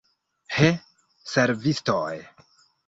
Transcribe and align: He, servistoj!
He, 0.57 0.71
servistoj! 1.35 2.21